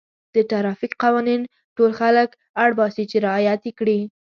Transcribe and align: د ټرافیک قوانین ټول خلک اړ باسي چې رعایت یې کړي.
د 0.35 0.37
ټرافیک 0.49 0.91
قوانین 1.03 1.41
ټول 1.75 1.91
خلک 1.99 2.29
اړ 2.63 2.69
باسي 2.79 3.03
چې 3.11 3.17
رعایت 3.25 3.61
یې 3.67 3.73
کړي. 3.79 3.99